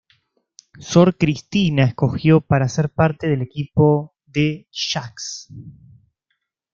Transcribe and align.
Sor 0.79 1.15
Cristina 1.15 1.83
escogió 1.83 2.41
para 2.41 2.67
ser 2.69 2.89
parte 2.89 3.27
del 3.29 3.43
equipo 3.43 4.15
de 4.25 4.67
J-Ax. 4.71 5.49